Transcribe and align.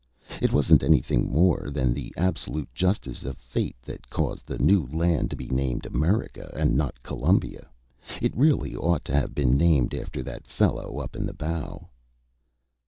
It 0.41 0.51
wasn't 0.51 0.81
anything 0.81 1.31
more 1.31 1.69
than 1.69 1.93
the 1.93 2.11
absolute 2.17 2.73
justice 2.73 3.21
of 3.21 3.37
fate 3.37 3.75
that 3.83 4.09
caused 4.09 4.47
the 4.47 4.57
new 4.57 4.87
land 4.91 5.29
to 5.29 5.35
be 5.35 5.45
named 5.49 5.85
America 5.85 6.51
and 6.57 6.75
not 6.75 7.03
Columbia. 7.03 7.69
It 8.19 8.35
really 8.35 8.75
ought 8.75 9.05
to 9.05 9.13
have 9.13 9.35
been 9.35 9.55
named 9.55 9.93
after 9.93 10.23
that 10.23 10.47
fellow 10.47 10.97
up 10.97 11.15
in 11.15 11.27
the 11.27 11.35
bow." 11.35 11.89